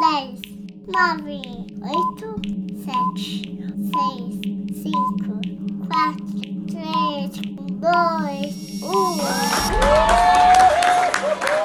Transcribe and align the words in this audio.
dez, 0.00 0.40
nove, 0.88 1.42
oito, 1.82 2.40
sete, 2.82 3.60
seis, 3.76 4.40
cinco, 4.82 5.38
quatro, 5.86 6.40
três, 6.70 7.30
dois, 7.76 8.82
um. 8.82 9.18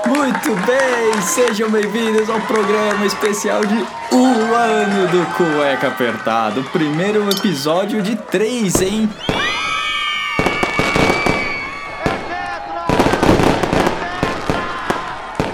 Muito 0.09 0.49
bem, 0.65 1.21
sejam 1.21 1.69
bem-vindos 1.69 2.29
ao 2.29 2.41
programa 2.41 3.05
especial 3.05 3.65
de 3.65 3.75
um 4.11 4.53
ano 4.53 5.07
do 5.07 5.25
Cueca 5.37 5.87
Apertado. 5.87 6.61
Primeiro 6.73 7.29
episódio 7.29 8.01
de 8.01 8.17
três, 8.17 8.81
hein? 8.81 9.09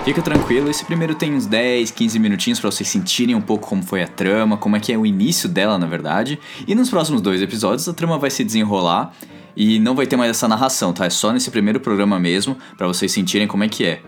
Fica 0.04 0.20
tranquilo, 0.20 0.68
esse 0.68 0.84
primeiro 0.84 1.14
tem 1.14 1.36
uns 1.36 1.46
10, 1.46 1.92
15 1.92 2.18
minutinhos 2.18 2.60
para 2.60 2.72
vocês 2.72 2.90
sentirem 2.90 3.36
um 3.36 3.42
pouco 3.42 3.70
como 3.70 3.84
foi 3.84 4.02
a 4.02 4.08
trama, 4.08 4.58
como 4.58 4.76
é 4.76 4.80
que 4.80 4.92
é 4.92 4.98
o 4.98 5.06
início 5.06 5.48
dela, 5.48 5.78
na 5.78 5.86
verdade. 5.86 6.40
E 6.68 6.74
nos 6.74 6.90
próximos 6.90 7.22
dois 7.22 7.40
episódios 7.40 7.88
a 7.88 7.94
trama 7.94 8.18
vai 8.18 8.32
se 8.32 8.44
desenrolar 8.44 9.14
e 9.56 9.80
não 9.80 9.94
vai 9.94 10.08
ter 10.08 10.18
mais 10.18 10.32
essa 10.32 10.48
narração, 10.48 10.92
tá? 10.92 11.06
É 11.06 11.10
só 11.12 11.32
nesse 11.32 11.52
primeiro 11.52 11.80
programa 11.80 12.20
mesmo, 12.20 12.58
para 12.76 12.88
vocês 12.88 13.12
sentirem 13.12 13.48
como 13.48 13.64
é 13.64 13.70
que 13.70 13.86
é. 13.86 14.02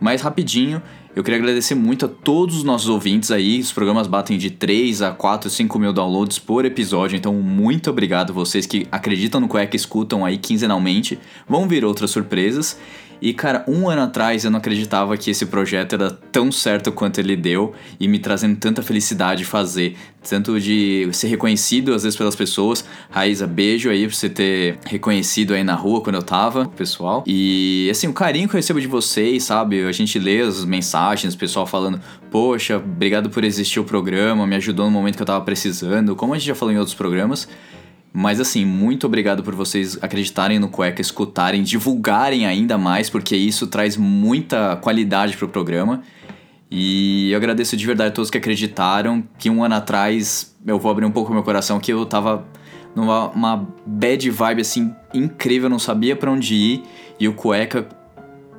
Mas 0.00 0.22
rapidinho, 0.22 0.82
eu 1.14 1.22
queria 1.22 1.38
agradecer 1.38 1.76
muito 1.76 2.06
a 2.06 2.08
todos 2.08 2.56
os 2.56 2.64
nossos 2.64 2.88
ouvintes 2.88 3.30
aí. 3.30 3.60
Os 3.60 3.70
programas 3.70 4.08
batem 4.08 4.36
de 4.36 4.50
3 4.50 5.02
a 5.02 5.12
4, 5.12 5.48
5 5.48 5.78
mil 5.78 5.92
downloads 5.92 6.40
por 6.40 6.64
episódio. 6.64 7.16
Então, 7.16 7.32
muito 7.34 7.88
obrigado 7.88 8.32
vocês 8.32 8.66
que 8.66 8.88
acreditam 8.90 9.40
no 9.40 9.46
Cueca, 9.46 9.76
escutam 9.76 10.24
aí 10.24 10.36
quinzenalmente. 10.36 11.18
Vão 11.48 11.68
vir 11.68 11.84
outras 11.84 12.10
surpresas. 12.10 12.76
E 13.20 13.32
cara, 13.32 13.64
um 13.66 13.88
ano 13.88 14.02
atrás 14.02 14.44
eu 14.44 14.50
não 14.50 14.58
acreditava 14.58 15.16
que 15.16 15.30
esse 15.30 15.46
projeto 15.46 15.94
era 15.94 16.10
tão 16.10 16.50
certo 16.52 16.92
quanto 16.92 17.18
ele 17.18 17.36
deu 17.36 17.72
e 17.98 18.06
me 18.06 18.18
trazendo 18.18 18.56
tanta 18.56 18.82
felicidade 18.82 19.44
fazer. 19.44 19.96
Tanto 20.28 20.58
de 20.58 21.08
ser 21.12 21.28
reconhecido 21.28 21.92
às 21.92 22.02
vezes 22.02 22.16
pelas 22.16 22.34
pessoas. 22.34 22.84
Raíza, 23.10 23.46
beijo 23.46 23.90
aí 23.90 24.06
por 24.06 24.14
você 24.14 24.28
ter 24.28 24.78
reconhecido 24.86 25.54
aí 25.54 25.62
na 25.62 25.74
rua 25.74 26.00
quando 26.00 26.16
eu 26.16 26.22
tava, 26.22 26.66
pessoal. 26.66 27.22
E 27.26 27.88
assim, 27.90 28.08
o 28.08 28.12
carinho 28.12 28.48
que 28.48 28.54
eu 28.54 28.58
recebo 28.58 28.80
de 28.80 28.86
vocês, 28.86 29.44
sabe? 29.44 29.84
A 29.84 29.92
gente 29.92 30.18
lê 30.18 30.40
as 30.40 30.64
mensagens, 30.64 31.34
o 31.34 31.38
pessoal 31.38 31.66
falando, 31.66 32.00
poxa, 32.30 32.76
obrigado 32.76 33.28
por 33.30 33.44
existir 33.44 33.80
o 33.80 33.84
programa, 33.84 34.46
me 34.46 34.56
ajudou 34.56 34.86
no 34.86 34.90
momento 34.90 35.16
que 35.16 35.22
eu 35.22 35.26
tava 35.26 35.44
precisando, 35.44 36.16
como 36.16 36.34
a 36.34 36.38
gente 36.38 36.46
já 36.46 36.54
falou 36.54 36.72
em 36.72 36.78
outros 36.78 36.94
programas. 36.94 37.48
Mas 38.16 38.38
assim, 38.38 38.64
muito 38.64 39.08
obrigado 39.08 39.42
por 39.42 39.56
vocês 39.56 39.98
acreditarem 40.00 40.60
no 40.60 40.68
Cueca, 40.68 41.02
escutarem, 41.02 41.64
divulgarem 41.64 42.46
ainda 42.46 42.78
mais, 42.78 43.10
porque 43.10 43.34
isso 43.34 43.66
traz 43.66 43.96
muita 43.96 44.76
qualidade 44.76 45.36
pro 45.36 45.48
programa. 45.48 46.00
E 46.70 47.32
eu 47.32 47.36
agradeço 47.36 47.76
de 47.76 47.84
verdade 47.84 48.10
a 48.10 48.12
todos 48.12 48.30
que 48.30 48.38
acreditaram 48.38 49.24
que 49.36 49.50
um 49.50 49.64
ano 49.64 49.74
atrás, 49.74 50.56
eu 50.64 50.78
vou 50.78 50.92
abrir 50.92 51.04
um 51.04 51.10
pouco 51.10 51.32
meu 51.32 51.42
coração, 51.42 51.80
que 51.80 51.92
eu 51.92 52.06
tava 52.06 52.46
numa 52.94 53.30
uma 53.30 53.68
bad 53.84 54.30
vibe 54.30 54.60
assim 54.60 54.94
incrível, 55.12 55.68
não 55.68 55.80
sabia 55.80 56.14
para 56.14 56.30
onde 56.30 56.54
ir, 56.54 56.82
e 57.18 57.26
o 57.26 57.34
Cueca 57.34 57.88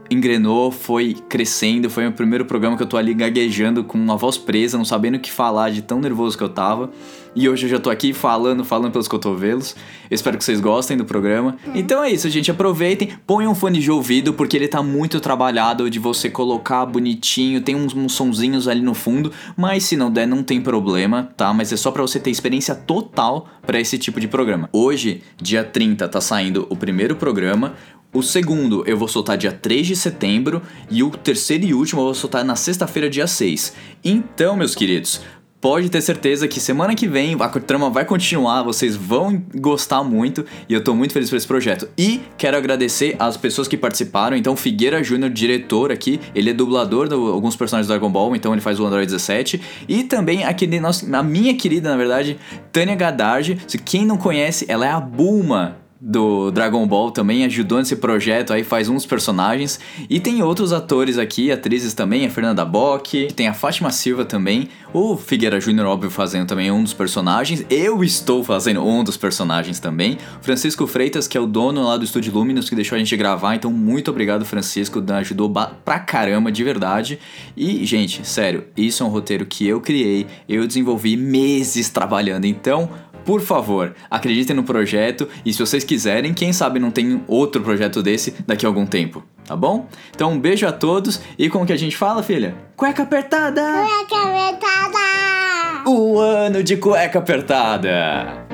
engrenou, 0.10 0.72
foi 0.72 1.16
crescendo, 1.28 1.90
foi 1.90 2.08
o 2.08 2.12
primeiro 2.12 2.46
programa 2.46 2.78
que 2.78 2.84
eu 2.84 2.88
tô 2.88 2.98
ali 2.98 3.14
gaguejando 3.14 3.84
com 3.84 3.98
uma 3.98 4.18
voz 4.18 4.38
presa, 4.38 4.78
não 4.78 4.86
sabendo 4.86 5.16
o 5.16 5.20
que 5.20 5.32
falar 5.32 5.72
de 5.72 5.82
tão 5.82 6.00
nervoso 6.00 6.38
que 6.38 6.44
eu 6.44 6.50
tava. 6.50 6.92
E 7.36 7.50
hoje 7.50 7.66
eu 7.66 7.70
já 7.70 7.80
tô 7.80 7.90
aqui 7.90 8.14
falando, 8.14 8.64
falando 8.64 8.94
pelos 8.94 9.10
cotovelos. 9.10 9.76
Eu 10.10 10.16
espero 10.16 10.38
que 10.38 10.44
vocês 10.44 10.62
gostem 10.62 10.96
do 10.96 11.04
programa. 11.04 11.58
Então 11.74 12.02
é 12.02 12.10
isso, 12.10 12.30
gente. 12.30 12.50
Aproveitem, 12.50 13.10
ponham 13.28 13.52
um 13.52 13.56
fone 13.56 13.80
de 13.80 13.92
ouvido, 13.92 14.34
porque 14.34 14.56
ele 14.56 14.70
tá 14.70 14.82
muito 14.82 15.20
trabalhado 15.20 15.90
de 15.90 16.00
você 16.00 16.30
colocar 16.30 16.86
bonitinho. 16.86 17.60
Tem 17.60 17.76
uns, 17.76 17.94
uns 17.94 18.14
sonzinhos 18.14 18.70
ali 18.70 18.80
no 18.80 18.94
fundo, 18.94 19.34
mas 19.58 19.84
se 19.84 19.98
não 19.98 20.10
der, 20.10 20.26
não 20.26 20.44
tem 20.44 20.62
problema, 20.62 21.30
tá? 21.36 21.54
Mas 21.54 21.74
é 21.74 21.78
só 21.78 21.92
para 21.92 22.02
você 22.02 22.22
ter 22.22 22.30
experiência 22.30 22.74
total 22.74 23.50
para 23.66 23.82
esse 23.82 23.98
tipo 23.98 24.18
de 24.18 24.30
programa. 24.30 24.70
Hoje, 24.72 25.22
dia 25.36 25.64
30, 25.64 26.08
tá 26.08 26.22
saindo 26.22 26.66
o 26.70 26.78
primeiro 26.78 27.18
programa. 27.18 27.74
O 28.16 28.24
segundo 28.24 28.82
eu 28.88 28.96
vou 28.96 29.10
soltar 29.10 29.38
dia 29.38 29.52
3 29.52 29.88
de 29.88 29.94
setembro 29.94 30.62
e 30.90 31.04
o 31.04 31.10
terceiro 31.10 31.66
e 31.66 31.74
último 31.74 32.00
eu 32.00 32.06
vou 32.06 32.14
soltar 32.14 32.46
na 32.46 32.56
sexta-feira, 32.56 33.10
dia 33.10 33.28
6. 33.28 33.74
Então, 34.02 34.56
meus 34.56 34.74
queridos, 34.74 35.20
pode 35.60 35.90
ter 35.90 36.00
certeza 36.00 36.48
que 36.48 36.62
semana 36.62 36.96
que 36.96 37.10
vem 37.10 37.36
a 37.38 37.50
trama 37.50 37.90
vai 37.90 38.06
continuar, 38.06 38.64
vocês 38.64 38.96
vão 38.96 39.44
gostar 39.56 40.02
muito 40.02 40.46
e 40.70 40.74
eu 40.74 40.82
tô 40.82 40.96
muito 40.96 41.12
feliz 41.12 41.30
por 41.30 41.36
esse 41.36 41.46
projeto. 41.46 41.90
E 41.98 42.22
quero 42.38 42.56
agradecer 42.56 43.18
às 43.20 43.36
pessoas 43.36 43.68
que 43.68 43.76
participaram. 43.76 44.38
Então, 44.38 44.56
Figueira 44.56 45.04
Júnior, 45.04 45.30
diretor 45.30 45.92
aqui, 45.92 46.22
ele 46.34 46.52
é 46.52 46.54
dublador 46.54 47.10
de 47.10 47.14
alguns 47.16 47.58
personagens 47.58 47.86
do 47.86 47.92
Dragon 47.92 48.10
Ball, 48.10 48.34
então 48.34 48.54
ele 48.54 48.62
faz 48.62 48.80
o 48.80 48.86
Android 48.86 49.08
17. 49.08 49.60
E 49.90 50.06
também 50.06 50.46
a 50.46 51.22
minha 51.22 51.54
querida, 51.54 51.90
na 51.90 51.98
verdade, 51.98 52.40
Tânia 52.72 52.96
Gadardi. 52.96 53.58
Quem 53.84 54.06
não 54.06 54.16
conhece, 54.16 54.64
ela 54.70 54.86
é 54.86 54.92
a 54.92 55.02
Bulma 55.02 55.84
do 56.00 56.52
Dragon 56.52 56.86
Ball 56.86 57.10
também 57.10 57.46
ajudou 57.46 57.80
nesse 57.80 57.96
projeto, 57.96 58.52
aí 58.54 58.64
faz 58.64 58.90
uns 58.90 59.06
personagens. 59.06 59.80
E 60.10 60.20
tem 60.20 60.44
outros 60.44 60.74
atores 60.74 61.18
aqui, 61.18 61.52
atrizes 61.52 61.94
também, 61.94 62.26
a 62.26 62.30
Fernanda 62.30 62.66
Bock, 62.66 63.28
tem 63.34 63.48
a 63.48 63.54
Fátima 63.54 63.92
Silva 63.92 64.26
também, 64.26 64.70
o 64.94 65.18
Figueira 65.18 65.60
Júnior, 65.60 65.88
óbvio, 65.88 66.10
fazendo 66.10 66.48
também 66.48 66.72
um 66.72 66.84
dos 66.84 66.94
personagens. 66.94 67.66
Eu 67.70 68.04
estou 68.04 68.44
fazendo 68.44 68.86
um 68.86 69.04
dos 69.04 69.18
personagens 69.18 69.80
também. 69.80 70.18
Francisco 70.42 70.86
Freitas, 70.88 71.28
que 71.28 71.38
é 71.38 71.42
o 71.42 71.48
dono 71.48 71.84
lá 71.84 71.98
do 71.98 72.04
Estúdio 72.04 72.34
Luminous, 72.34 72.70
que 72.70 72.76
deixou 72.76 72.96
a 72.96 73.00
gente 73.00 73.16
gravar. 73.16 73.56
Então, 73.56 73.72
muito 73.72 74.12
obrigado, 74.12 74.46
Francisco, 74.46 75.04
ajudou 75.14 75.52
pra 75.84 76.00
caramba, 76.00 76.52
de 76.52 76.64
verdade. 76.64 77.20
E, 77.56 77.86
gente, 77.86 78.26
sério, 78.28 78.66
isso 78.76 79.04
é 79.04 79.06
um 79.06 79.10
roteiro 79.10 79.46
que 79.46 79.68
eu 79.68 79.82
criei, 79.82 80.28
eu 80.48 80.66
desenvolvi 80.68 81.18
meses 81.18 81.90
trabalhando. 81.90 82.46
Então, 82.46 82.90
por 83.26 83.42
favor, 83.42 83.96
acreditem 84.10 84.56
no 84.56 84.64
projeto 84.64 85.28
e 85.44 85.52
se 85.52 85.60
vocês 85.60 85.84
quiserem, 85.84 86.34
quem 86.34 86.54
sabe 86.54 86.80
não 86.80 86.92
tem 86.92 87.24
outro 87.28 87.62
projeto 87.62 88.04
desse 88.04 88.32
daqui 88.46 88.66
a 88.66 88.70
algum 88.70 88.86
tempo, 88.86 89.24
tá 89.46 89.56
bom? 89.56 89.90
Então 90.12 90.32
um 90.32 90.40
beijo 90.40 90.68
a 90.68 90.72
todos 90.72 91.20
e 91.38 91.50
como 91.50 91.66
que 91.66 91.74
a 91.74 91.78
gente 91.78 91.98
fala, 91.98 92.22
filha? 92.22 92.56
Cueca 92.76 93.04
apertada! 93.04 93.62
Cueca 93.62 94.28
apertada! 94.28 95.90
O 95.90 96.20
ano 96.20 96.64
de 96.64 96.78
cueca 96.78 97.20
apertada! 97.20 98.46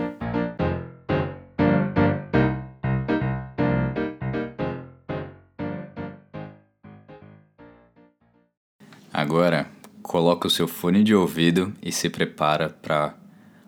Agora, 9.14 9.68
coloca 10.02 10.48
o 10.48 10.50
seu 10.50 10.68
fone 10.68 11.04
de 11.04 11.14
ouvido 11.14 11.74
e 11.82 11.92
se 11.92 12.10
prepara 12.10 12.70
para 12.70 13.21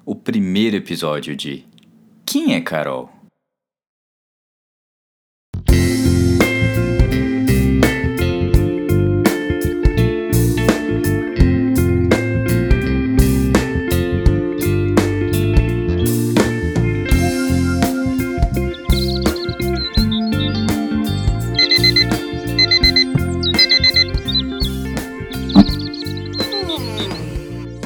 o 0.05 0.15
primeiro 0.15 0.75
episódio 0.75 1.35
de 1.35 1.65
Quem 2.25 2.55
é 2.55 2.61
Carol? 2.61 3.09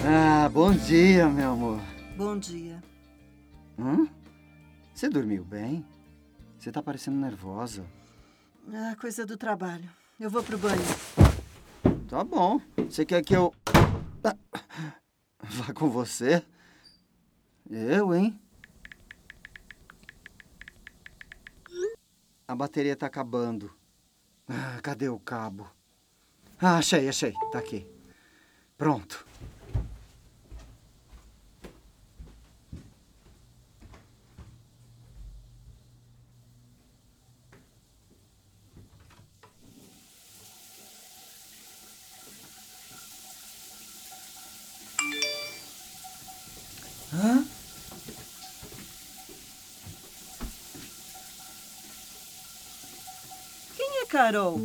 Ah, 0.04 0.50
bom 0.50 0.72
dia, 0.72 1.28
meu. 1.28 1.57
Bom 2.38 2.42
dia. 2.42 2.84
Hã? 3.80 4.08
Você 4.94 5.10
dormiu 5.10 5.44
bem? 5.44 5.84
Você 6.60 6.72
tá 6.72 6.84
parecendo 6.84 7.18
nervosa. 7.18 7.84
Ah, 8.72 8.96
coisa 9.02 9.26
do 9.26 9.36
trabalho. 9.36 9.90
Eu 10.20 10.30
vou 10.30 10.44
pro 10.44 10.56
banho. 10.56 10.80
Tá 12.08 12.24
bom. 12.24 12.62
Você 12.78 13.04
quer 13.08 13.24
que 13.24 13.36
eu. 13.36 13.52
Vá 15.42 15.74
com 15.74 15.90
você? 15.90 16.46
Eu, 17.72 18.14
hein? 18.14 18.40
A 22.48 22.56
bateria 22.56 22.96
tá 22.96 23.08
acabando. 23.08 23.74
Ah, 24.48 24.80
cadê 24.84 25.10
o 25.10 25.18
cabo? 25.18 25.68
Ah, 26.62 26.78
achei, 26.78 27.10
achei. 27.10 27.34
Tá 27.52 27.58
aqui. 27.58 27.88
Pronto. 28.78 29.26
Carol? 54.18 54.58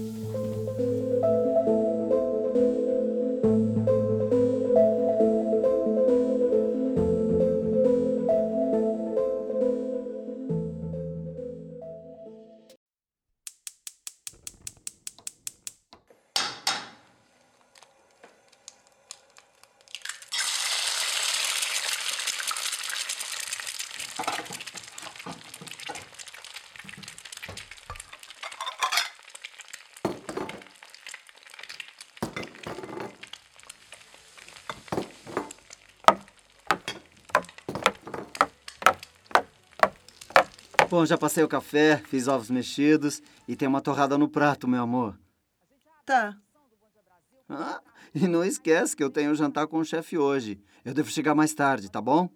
Bom, 40.92 41.06
já 41.06 41.16
passei 41.16 41.42
o 41.42 41.48
café, 41.48 41.96
fiz 41.96 42.28
ovos 42.28 42.50
mexidos 42.50 43.22
e 43.48 43.56
tem 43.56 43.66
uma 43.66 43.80
torrada 43.80 44.18
no 44.18 44.28
prato, 44.28 44.68
meu 44.68 44.82
amor. 44.82 45.18
Tá. 46.04 46.36
Ah, 47.48 47.80
e 48.14 48.28
não 48.28 48.44
esquece 48.44 48.94
que 48.94 49.02
eu 49.02 49.08
tenho 49.08 49.34
jantar 49.34 49.66
com 49.66 49.78
o 49.78 49.84
chefe 49.86 50.18
hoje. 50.18 50.62
Eu 50.84 50.92
devo 50.92 51.10
chegar 51.10 51.34
mais 51.34 51.54
tarde, 51.54 51.90
tá 51.90 51.98
bom? 51.98 52.28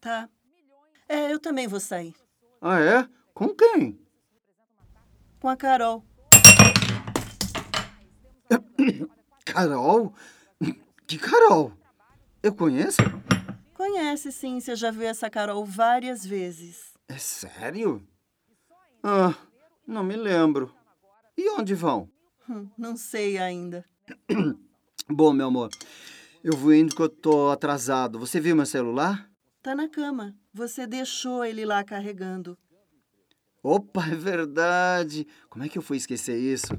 Tá. 0.00 0.28
É, 1.08 1.32
eu 1.32 1.38
também 1.38 1.68
vou 1.68 1.78
sair. 1.78 2.12
Ah, 2.60 2.80
é? 2.80 3.08
Com 3.32 3.50
quem? 3.50 3.96
Com 5.38 5.48
a 5.48 5.56
Carol. 5.56 6.04
Carol? 9.46 10.12
Que 11.06 11.18
Carol? 11.18 11.72
Eu 12.42 12.52
conheço? 12.52 13.00
Conhece 13.74 14.32
sim, 14.32 14.58
você 14.58 14.74
já 14.74 14.90
viu 14.90 15.06
essa 15.06 15.30
Carol 15.30 15.64
várias 15.64 16.26
vezes. 16.26 16.91
É 17.12 17.18
sério? 17.18 18.02
Ah, 19.02 19.34
não 19.86 20.02
me 20.02 20.16
lembro. 20.16 20.74
E 21.36 21.46
onde 21.50 21.74
vão? 21.74 22.08
Hum, 22.48 22.70
não 22.78 22.96
sei 22.96 23.36
ainda. 23.36 23.84
Bom, 25.10 25.34
meu 25.34 25.48
amor, 25.48 25.68
eu 26.42 26.56
vou 26.56 26.72
indo 26.72 26.96
que 26.96 27.02
eu 27.02 27.10
tô 27.10 27.50
atrasado. 27.50 28.18
Você 28.18 28.40
viu 28.40 28.56
meu 28.56 28.64
celular? 28.64 29.30
Tá 29.62 29.74
na 29.74 29.90
cama. 29.90 30.34
Você 30.54 30.86
deixou 30.86 31.44
ele 31.44 31.66
lá 31.66 31.84
carregando. 31.84 32.56
Opa, 33.62 34.06
é 34.06 34.14
verdade. 34.14 35.26
Como 35.50 35.66
é 35.66 35.68
que 35.68 35.76
eu 35.76 35.82
fui 35.82 35.98
esquecer 35.98 36.38
isso? 36.38 36.72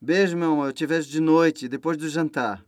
Beijo, 0.00 0.38
meu 0.38 0.52
amor. 0.52 0.68
Eu 0.68 0.72
te 0.72 0.86
vejo 0.86 1.10
de 1.10 1.20
noite, 1.20 1.68
depois 1.68 1.98
do 1.98 2.08
jantar. 2.08 2.64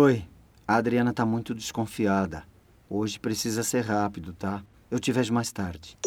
Oi, 0.00 0.24
a 0.64 0.76
Adriana 0.76 1.12
tá 1.12 1.26
muito 1.26 1.52
desconfiada. 1.52 2.44
Hoje 2.88 3.18
precisa 3.18 3.64
ser 3.64 3.80
rápido, 3.80 4.32
tá? 4.32 4.62
Eu 4.88 5.00
te 5.00 5.10
vejo 5.10 5.34
mais 5.34 5.50
tarde. 5.50 5.98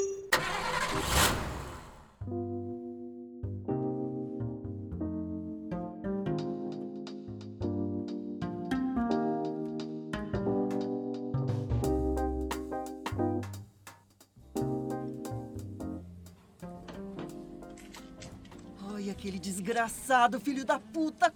Ai, 18.95 19.09
aquele 19.09 19.38
desgraçado, 19.38 20.39
filho 20.39 20.63
da 20.63 20.79
puta! 20.79 21.29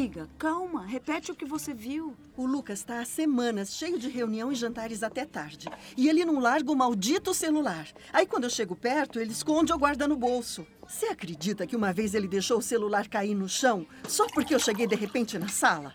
Amiga, 0.00 0.30
calma, 0.38 0.86
repete 0.86 1.30
o 1.30 1.34
que 1.34 1.44
você 1.44 1.74
viu. 1.74 2.16
O 2.34 2.46
Lucas 2.46 2.78
está 2.78 3.00
há 3.00 3.04
semanas 3.04 3.76
cheio 3.76 3.98
de 3.98 4.08
reunião 4.08 4.50
e 4.50 4.54
jantares 4.54 5.02
até 5.02 5.26
tarde. 5.26 5.68
E 5.94 6.08
ele 6.08 6.24
não 6.24 6.40
larga 6.40 6.72
o 6.72 6.74
maldito 6.74 7.34
celular. 7.34 7.86
Aí 8.10 8.24
quando 8.24 8.44
eu 8.44 8.50
chego 8.50 8.74
perto, 8.74 9.20
ele 9.20 9.32
esconde 9.32 9.74
ou 9.74 9.78
guarda 9.78 10.08
no 10.08 10.16
bolso. 10.16 10.66
Você 10.88 11.04
acredita 11.04 11.66
que 11.66 11.76
uma 11.76 11.92
vez 11.92 12.14
ele 12.14 12.26
deixou 12.26 12.60
o 12.60 12.62
celular 12.62 13.08
cair 13.08 13.34
no 13.34 13.46
chão 13.46 13.86
só 14.08 14.26
porque 14.28 14.54
eu 14.54 14.58
cheguei 14.58 14.86
de 14.86 14.96
repente 14.96 15.38
na 15.38 15.48
sala? 15.48 15.94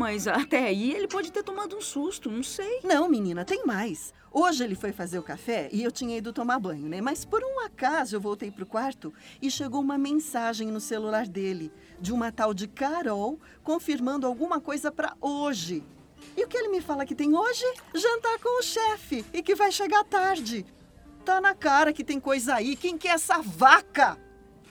Mas 0.00 0.26
até 0.26 0.64
aí 0.64 0.94
ele 0.94 1.06
pode 1.06 1.30
ter 1.30 1.42
tomado 1.42 1.76
um 1.76 1.80
susto, 1.82 2.30
não 2.30 2.42
sei. 2.42 2.80
Não, 2.82 3.06
menina, 3.06 3.44
tem 3.44 3.66
mais. 3.66 4.14
Hoje 4.32 4.64
ele 4.64 4.74
foi 4.74 4.92
fazer 4.92 5.18
o 5.18 5.22
café 5.22 5.68
e 5.70 5.82
eu 5.82 5.92
tinha 5.92 6.16
ido 6.16 6.32
tomar 6.32 6.58
banho, 6.58 6.88
né? 6.88 7.02
Mas 7.02 7.22
por 7.22 7.44
um 7.44 7.60
acaso 7.66 8.16
eu 8.16 8.20
voltei 8.20 8.50
pro 8.50 8.64
quarto 8.64 9.12
e 9.42 9.50
chegou 9.50 9.78
uma 9.78 9.98
mensagem 9.98 10.68
no 10.68 10.80
celular 10.80 11.26
dele 11.26 11.70
de 12.00 12.14
uma 12.14 12.32
tal 12.32 12.54
de 12.54 12.66
Carol 12.66 13.38
confirmando 13.62 14.26
alguma 14.26 14.58
coisa 14.58 14.90
para 14.90 15.14
hoje. 15.20 15.84
E 16.34 16.42
o 16.46 16.48
que 16.48 16.56
ele 16.56 16.68
me 16.68 16.80
fala 16.80 17.04
que 17.04 17.14
tem 17.14 17.36
hoje? 17.36 17.66
Jantar 17.94 18.38
com 18.38 18.58
o 18.58 18.62
chefe 18.62 19.22
e 19.34 19.42
que 19.42 19.54
vai 19.54 19.70
chegar 19.70 20.02
tarde. 20.04 20.64
Tá 21.26 21.42
na 21.42 21.54
cara 21.54 21.92
que 21.92 22.02
tem 22.02 22.18
coisa 22.18 22.54
aí. 22.54 22.74
Quem 22.74 22.96
que 22.96 23.06
é 23.06 23.10
essa 23.10 23.42
vaca? 23.42 24.18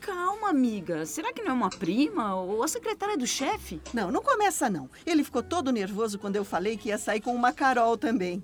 Calma, 0.02 0.50
amiga. 0.50 1.06
Será 1.06 1.34
que 1.34 1.42
não 1.42 1.52
é 1.52 1.54
uma 1.54 1.70
prima 1.70 2.36
ou 2.36 2.64
a 2.64 2.68
secretária 2.68 3.18
do 3.18 3.28
chefe? 3.28 3.82
Não, 3.94 4.12
não 4.12 4.22
começa 4.22 4.70
não. 4.70 4.90
Ele 5.06 5.24
ficou 5.24 5.44
todo 5.44 5.72
nervoso 5.72 6.18
quando 6.18 6.38
eu 6.38 6.46
falei 6.46 6.78
que 6.78 6.90
ia 6.90 6.98
sair 6.98 7.22
com 7.22 7.36
uma 7.36 7.52
Carol 7.52 7.98
também. 7.98 8.44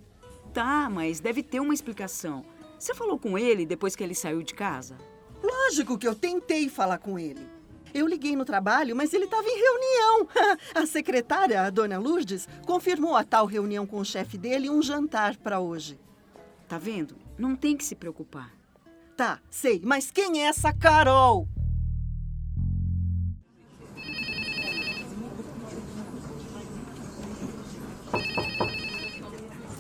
Tá, 0.53 0.89
mas 0.89 1.19
deve 1.19 1.41
ter 1.41 1.59
uma 1.59 1.73
explicação. 1.73 2.45
Você 2.77 2.93
falou 2.93 3.17
com 3.17 3.37
ele 3.37 3.65
depois 3.65 3.95
que 3.95 4.03
ele 4.03 4.13
saiu 4.13 4.43
de 4.43 4.53
casa? 4.53 4.97
Lógico 5.41 5.97
que 5.97 6.07
eu 6.07 6.15
tentei 6.15 6.69
falar 6.69 6.97
com 6.97 7.17
ele. 7.17 7.47
Eu 7.93 8.07
liguei 8.07 8.35
no 8.35 8.43
trabalho, 8.43 8.95
mas 8.95 9.13
ele 9.13 9.23
estava 9.23 9.47
em 9.47 9.57
reunião. 9.57 10.27
A 10.75 10.85
secretária, 10.85 11.61
a 11.61 11.69
dona 11.69 11.97
Lourdes, 11.97 12.47
confirmou 12.65 13.15
a 13.15 13.23
tal 13.23 13.45
reunião 13.45 13.87
com 13.87 13.99
o 13.99 14.05
chefe 14.05 14.37
dele 14.37 14.67
e 14.67 14.69
um 14.69 14.81
jantar 14.81 15.37
para 15.37 15.61
hoje. 15.61 15.97
Tá 16.67 16.77
vendo? 16.77 17.15
Não 17.37 17.55
tem 17.55 17.77
que 17.77 17.85
se 17.85 17.95
preocupar. 17.95 18.51
Tá, 19.15 19.39
sei, 19.49 19.81
mas 19.81 20.11
quem 20.11 20.43
é 20.43 20.47
essa 20.47 20.73
Carol? 20.73 21.47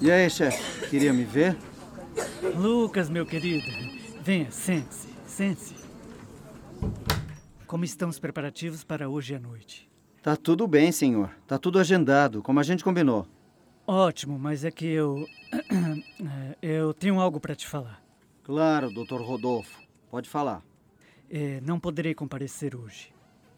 E 0.01 0.09
aí, 0.09 0.29
chefe? 0.29 0.89
Queria 0.89 1.11
me 1.11 1.25
ver? 1.25 1.57
Lucas, 2.55 3.09
meu 3.09 3.25
querido, 3.25 3.69
venha, 4.21 4.49
sente-se, 4.51 5.09
sente-se. 5.27 5.75
Como 7.67 7.83
estão 7.83 8.07
os 8.07 8.19
preparativos 8.19 8.85
para 8.85 9.09
hoje 9.09 9.35
à 9.35 9.39
noite? 9.39 9.91
Tá 10.23 10.37
tudo 10.37 10.65
bem, 10.65 10.93
senhor. 10.93 11.29
Tá 11.45 11.57
tudo 11.57 11.77
agendado, 11.77 12.41
como 12.41 12.61
a 12.61 12.63
gente 12.63 12.85
combinou. 12.85 13.27
Ótimo, 13.85 14.39
mas 14.39 14.63
é 14.63 14.71
que 14.71 14.85
eu. 14.85 15.27
é, 16.61 16.79
eu 16.79 16.93
tenho 16.93 17.19
algo 17.19 17.39
para 17.39 17.53
te 17.53 17.67
falar. 17.67 18.04
Claro, 18.45 18.91
doutor 18.91 19.21
Rodolfo. 19.21 19.81
Pode 20.11 20.29
falar. 20.29 20.63
É, 21.27 21.59
não 21.61 21.79
poderei 21.79 22.13
comparecer 22.13 22.75
hoje. 22.75 23.11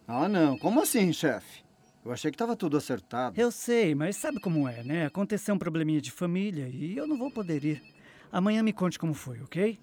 Ah, 0.07 0.29
não. 0.29 0.57
Como 0.57 0.81
assim, 0.81 1.11
chefe? 1.11 1.65
Eu 2.05 2.13
achei 2.13 2.31
que 2.31 2.35
estava 2.35 2.55
tudo 2.55 2.77
acertado. 2.77 3.37
Eu 3.37 3.51
sei, 3.51 3.93
mas 3.93 4.15
sabe 4.15 4.39
como 4.39 4.65
é, 4.65 4.81
né? 4.83 5.05
Aconteceu 5.05 5.53
um 5.53 5.59
probleminha 5.59 5.99
de 5.99 6.09
família 6.09 6.69
e 6.69 6.95
eu 6.95 7.05
não 7.05 7.17
vou 7.17 7.29
poder 7.29 7.65
ir. 7.65 7.83
Amanhã 8.31 8.63
me 8.63 8.71
conte 8.71 8.97
como 8.97 9.13
foi, 9.13 9.41
ok? 9.41 9.77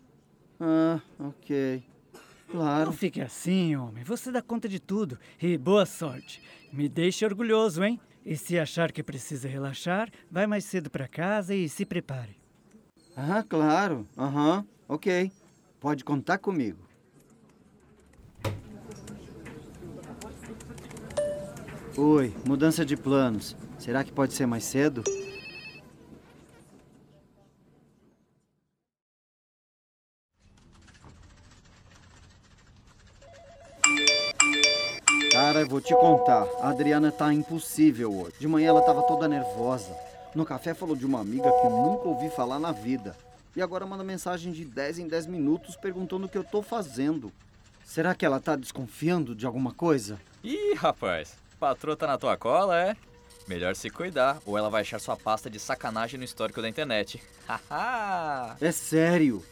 Ah, 0.58 0.98
ok. 1.18 1.84
Claro. 2.50 2.86
Não 2.86 2.92
fique 2.92 3.20
assim, 3.20 3.76
homem. 3.76 4.04
Você 4.04 4.32
dá 4.32 4.40
conta 4.40 4.66
de 4.66 4.80
tudo. 4.80 5.18
E 5.38 5.58
boa 5.58 5.84
sorte. 5.84 6.40
Me 6.72 6.88
deixe 6.88 7.26
orgulhoso, 7.26 7.84
hein? 7.84 8.00
E 8.24 8.38
se 8.38 8.58
achar 8.58 8.90
que 8.90 9.02
precisa 9.02 9.46
relaxar, 9.46 10.10
vai 10.30 10.46
mais 10.46 10.64
cedo 10.64 10.88
para 10.88 11.06
casa 11.06 11.54
e 11.54 11.68
se 11.68 11.84
prepare. 11.84 12.42
Ah, 13.16 13.44
claro. 13.48 14.06
Aham. 14.18 14.66
Ok. 14.88 15.30
Pode 15.78 16.04
contar 16.04 16.38
comigo. 16.38 16.78
Oi, 21.96 22.34
mudança 22.44 22.84
de 22.84 22.96
planos. 22.96 23.56
Será 23.78 24.02
que 24.02 24.10
pode 24.10 24.34
ser 24.34 24.46
mais 24.46 24.64
cedo? 24.64 25.04
Cara, 35.30 35.60
eu 35.60 35.68
vou 35.68 35.80
te 35.80 35.94
contar. 35.94 36.48
A 36.60 36.70
Adriana 36.70 37.12
tá 37.12 37.32
impossível 37.32 38.12
hoje. 38.12 38.38
De 38.40 38.48
manhã 38.48 38.70
ela 38.70 38.82
tava 38.82 39.02
toda 39.02 39.28
nervosa. 39.28 39.94
No 40.34 40.44
café 40.44 40.74
falou 40.74 40.96
de 40.96 41.06
uma 41.06 41.20
amiga 41.20 41.50
que 41.50 41.66
eu 41.66 41.70
nunca 41.70 42.08
ouvi 42.08 42.28
falar 42.30 42.58
na 42.58 42.72
vida. 42.72 43.16
E 43.54 43.62
agora 43.62 43.86
manda 43.86 44.02
mensagem 44.02 44.52
de 44.52 44.64
10 44.64 44.98
em 44.98 45.08
10 45.08 45.26
minutos 45.26 45.76
perguntando 45.76 46.26
o 46.26 46.28
que 46.28 46.36
eu 46.36 46.42
tô 46.42 46.60
fazendo. 46.60 47.32
Será 47.84 48.14
que 48.14 48.26
ela 48.26 48.40
tá 48.40 48.56
desconfiando 48.56 49.34
de 49.34 49.46
alguma 49.46 49.72
coisa? 49.72 50.18
Ih, 50.42 50.74
rapaz, 50.74 51.36
patroa 51.60 51.96
tá 51.96 52.06
na 52.06 52.18
tua 52.18 52.36
cola, 52.36 52.76
é? 52.76 52.96
Melhor 53.46 53.76
se 53.76 53.90
cuidar, 53.90 54.40
ou 54.44 54.58
ela 54.58 54.70
vai 54.70 54.80
achar 54.80 54.98
sua 54.98 55.16
pasta 55.16 55.48
de 55.48 55.60
sacanagem 55.60 56.18
no 56.18 56.24
histórico 56.24 56.60
da 56.62 56.68
internet. 56.68 57.22
Haha! 57.46 58.56
É 58.60 58.72
sério. 58.72 59.44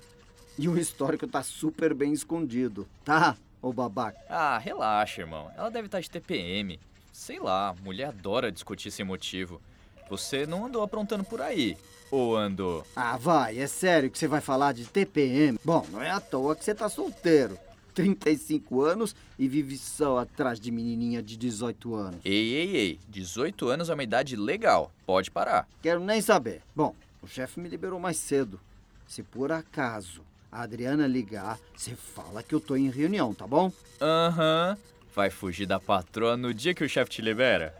E 0.59 0.69
o 0.69 0.79
histórico 0.79 1.29
tá 1.29 1.43
super 1.43 1.95
bem 1.95 2.13
escondido, 2.13 2.89
tá, 3.05 3.37
ô 3.61 3.73
babaca? 3.73 4.19
ah, 4.29 4.59
relaxa, 4.59 5.21
irmão. 5.21 5.51
Ela 5.57 5.71
deve 5.71 5.87
estar 5.87 6.01
de 6.01 6.11
TPM. 6.11 6.81
Sei 7.13 7.39
lá, 7.39 7.75
mulher 7.83 8.09
adora 8.09 8.51
discutir 8.51 8.91
sem 8.91 9.05
motivo. 9.05 9.61
Você 10.09 10.47
não 10.47 10.67
andou 10.67 10.83
aprontando 10.83 11.25
por 11.25 11.41
aí. 11.41 11.77
Ou 12.11 12.37
andou? 12.37 12.85
Ah, 12.95 13.17
vai, 13.17 13.59
é 13.59 13.67
sério 13.67 14.11
que 14.11 14.19
você 14.19 14.29
vai 14.29 14.41
falar 14.41 14.73
de 14.73 14.85
TPM? 14.85 15.59
Bom, 15.65 15.87
não 15.91 16.03
é 16.03 16.11
à 16.11 16.21
toa 16.21 16.55
que 16.55 16.65
você 16.65 16.75
tá 16.75 16.89
solteiro. 16.89 17.59
35 17.95 18.83
anos 18.83 19.15
e 19.39 19.49
vive 19.49 19.77
só 19.77 20.19
atrás 20.19 20.59
de 20.59 20.71
menininha 20.71 21.23
de 21.23 21.37
18 21.37 21.95
anos. 21.95 22.21
Ei, 22.25 22.55
ei, 22.55 22.77
ei. 22.77 23.01
18 23.09 23.69
anos 23.69 23.89
é 23.89 23.95
uma 23.95 24.03
idade 24.03 24.37
legal. 24.37 24.91
Pode 25.07 25.31
parar. 25.31 25.69
Quero 25.83 26.01
nem 26.01 26.21
saber. 26.21 26.63
Bom, 26.75 26.95
o 27.23 27.27
chefe 27.27 27.61
me 27.61 27.69
liberou 27.69 28.01
mais 28.01 28.17
cedo. 28.17 28.61
Se 29.07 29.23
por 29.23 29.53
acaso 29.53 30.23
a 30.51 30.63
Adriana 30.63 31.07
ligar, 31.07 31.59
você 31.77 31.95
fala 31.95 32.43
que 32.43 32.55
eu 32.55 32.61
tô 32.61 32.77
em 32.77 32.91
reunião, 32.91 33.35
tá 33.35 33.47
bom? 33.47 33.71
Aham. 34.01 34.77
Vai 35.15 35.29
fugir 35.29 35.67
da 35.67 35.79
patroa 35.79 36.37
no 36.37 36.55
dia 36.55 36.75
que 36.75 36.85
o 36.85 36.89
chefe 36.89 37.11
te 37.11 37.23
libera? 37.23 37.75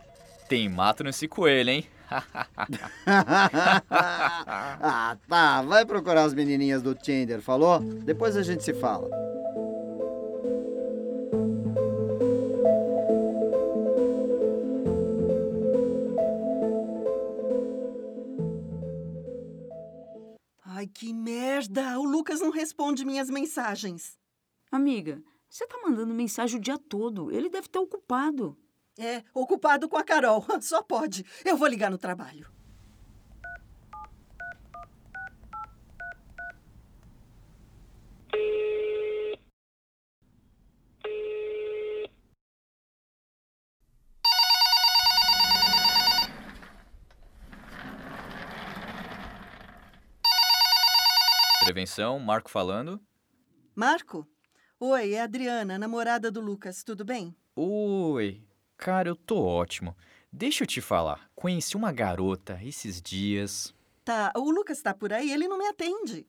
Tem 0.53 0.69
mato 0.69 1.03
nesse 1.03 1.27
coelho, 1.27 1.71
hein? 1.71 1.83
ah, 3.89 5.17
tá. 5.27 5.63
Vai 5.63 5.83
procurar 5.83 6.25
as 6.25 6.33
menininhas 6.35 6.83
do 6.83 6.93
Tinder, 6.93 7.41
falou? 7.41 7.79
Depois 7.79 8.37
a 8.37 8.43
gente 8.43 8.63
se 8.63 8.71
fala. 8.71 9.09
Ai, 20.63 20.85
que 20.85 21.11
merda! 21.11 21.97
O 21.97 22.03
Lucas 22.03 22.41
não 22.41 22.51
responde 22.51 23.03
minhas 23.03 23.31
mensagens. 23.31 24.19
Amiga, 24.71 25.19
você 25.49 25.65
tá 25.65 25.79
mandando 25.83 26.13
mensagem 26.13 26.59
o 26.59 26.61
dia 26.61 26.77
todo. 26.77 27.31
Ele 27.31 27.49
deve 27.49 27.65
estar 27.65 27.79
ocupado. 27.79 28.55
É, 28.97 29.23
ocupado 29.33 29.89
com 29.89 29.97
a 29.97 30.03
Carol. 30.03 30.45
Só 30.61 30.81
pode. 30.81 31.25
Eu 31.43 31.57
vou 31.57 31.67
ligar 31.67 31.89
no 31.89 31.97
trabalho. 31.97 32.51
Prevenção, 51.63 52.19
Marco 52.19 52.49
falando. 52.49 53.01
Marco? 53.73 54.27
Oi, 54.79 55.13
é 55.13 55.21
a 55.21 55.23
Adriana, 55.23 55.79
namorada 55.79 56.29
do 56.29 56.41
Lucas. 56.41 56.83
Tudo 56.83 57.05
bem? 57.05 57.33
Oi. 57.55 58.45
Cara, 58.77 59.09
eu 59.09 59.15
tô 59.15 59.41
ótimo. 59.41 59.95
Deixa 60.31 60.63
eu 60.63 60.67
te 60.67 60.81
falar. 60.81 61.29
Conheci 61.35 61.75
uma 61.77 61.91
garota 61.91 62.59
esses 62.63 63.01
dias. 63.01 63.73
Tá, 64.03 64.33
o 64.35 64.49
Lucas 64.51 64.81
tá 64.81 64.93
por 64.93 65.13
aí, 65.13 65.31
ele 65.31 65.47
não 65.47 65.57
me 65.57 65.65
atende. 65.67 66.25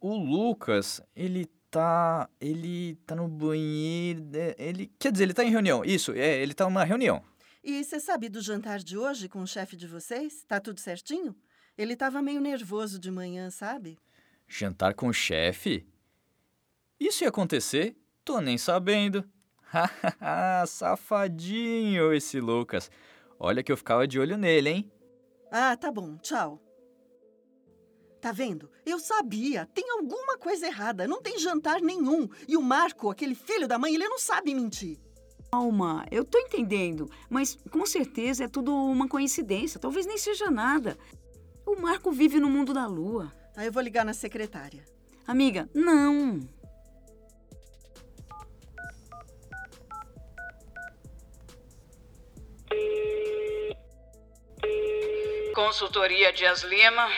O 0.00 0.16
Lucas, 0.16 1.00
ele 1.16 1.46
tá. 1.70 2.28
Ele 2.40 2.96
tá 3.06 3.14
no 3.16 3.28
banheiro. 3.28 4.28
é, 4.34 4.54
Ele. 4.58 4.90
Quer 4.98 5.12
dizer, 5.12 5.24
ele 5.24 5.34
tá 5.34 5.44
em 5.44 5.50
reunião. 5.50 5.84
Isso, 5.84 6.12
é, 6.12 6.40
ele 6.40 6.54
tá 6.54 6.64
numa 6.64 6.84
reunião. 6.84 7.22
E 7.62 7.82
você 7.84 7.98
sabe 8.00 8.28
do 8.28 8.40
jantar 8.40 8.78
de 8.78 8.96
hoje 8.96 9.28
com 9.28 9.42
o 9.42 9.46
chefe 9.46 9.76
de 9.76 9.86
vocês? 9.86 10.44
Tá 10.46 10.60
tudo 10.60 10.80
certinho? 10.80 11.34
Ele 11.76 11.96
tava 11.96 12.22
meio 12.22 12.40
nervoso 12.40 12.98
de 12.98 13.10
manhã, 13.10 13.50
sabe? 13.50 13.98
Jantar 14.46 14.94
com 14.94 15.08
o 15.08 15.12
chefe? 15.12 15.86
Isso 16.98 17.24
ia 17.24 17.28
acontecer? 17.28 17.96
Tô 18.24 18.40
nem 18.40 18.56
sabendo. 18.58 19.24
Hahaha, 19.70 20.64
safadinho 20.66 22.12
esse 22.12 22.40
Lucas. 22.40 22.90
Olha 23.38 23.62
que 23.62 23.70
eu 23.70 23.76
ficava 23.76 24.06
de 24.06 24.18
olho 24.18 24.36
nele, 24.36 24.70
hein? 24.70 24.92
Ah, 25.50 25.76
tá 25.76 25.92
bom, 25.92 26.16
tchau. 26.18 26.60
Tá 28.20 28.32
vendo? 28.32 28.70
Eu 28.84 28.98
sabia. 28.98 29.66
Tem 29.66 29.88
alguma 29.90 30.36
coisa 30.38 30.66
errada. 30.66 31.06
Não 31.06 31.22
tem 31.22 31.38
jantar 31.38 31.80
nenhum. 31.80 32.28
E 32.48 32.56
o 32.56 32.62
Marco, 32.62 33.10
aquele 33.10 33.34
filho 33.34 33.68
da 33.68 33.78
mãe, 33.78 33.94
ele 33.94 34.08
não 34.08 34.18
sabe 34.18 34.54
mentir. 34.54 34.98
Calma, 35.50 36.04
eu 36.10 36.24
tô 36.24 36.38
entendendo, 36.38 37.08
mas 37.30 37.56
com 37.70 37.86
certeza 37.86 38.44
é 38.44 38.48
tudo 38.48 38.74
uma 38.74 39.08
coincidência. 39.08 39.80
Talvez 39.80 40.04
nem 40.04 40.18
seja 40.18 40.50
nada. 40.50 40.98
O 41.64 41.80
Marco 41.80 42.10
vive 42.10 42.38
no 42.38 42.50
mundo 42.50 42.74
da 42.74 42.86
lua. 42.86 43.32
Aí 43.56 43.66
eu 43.66 43.72
vou 43.72 43.82
ligar 43.82 44.04
na 44.04 44.12
secretária. 44.12 44.84
Amiga, 45.26 45.68
não. 45.74 46.40
Consultoria 55.58 56.32
Dias 56.32 56.62
Lima. 56.62 57.10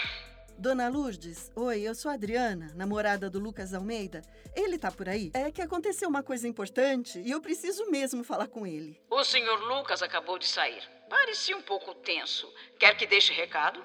Dona 0.57 0.89
Lourdes, 0.89 1.53
oi, 1.55 1.83
eu 1.83 1.95
sou 1.95 2.11
a 2.11 2.15
Adriana, 2.15 2.73
namorada 2.75 3.29
do 3.29 3.39
Lucas 3.39 3.75
Almeida. 3.75 4.23
Ele 4.57 4.79
tá 4.79 4.91
por 4.91 5.11
aí? 5.11 5.31
É 5.35 5.53
que 5.53 5.61
aconteceu 5.61 6.09
uma 6.09 6.23
coisa 6.23 6.49
importante 6.49 7.21
e 7.21 7.33
eu 7.33 7.43
preciso 7.43 7.91
mesmo 7.91 8.25
falar 8.25 8.49
com 8.49 8.67
ele. 8.67 8.99
O 9.11 9.23
senhor 9.25 9.61
Lucas 9.65 10.03
acabou 10.03 10.39
de 10.39 10.47
sair. 10.47 10.83
Parecia 11.11 11.55
um 11.55 11.61
pouco 11.61 11.95
tenso. 11.97 12.51
Quer 12.79 12.97
que 12.97 13.07
deixe 13.07 13.35
recado? 13.35 13.85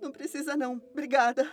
Não 0.00 0.12
precisa 0.12 0.56
não, 0.56 0.80
obrigada. 0.92 1.52